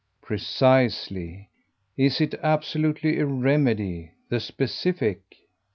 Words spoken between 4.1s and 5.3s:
THE specific?"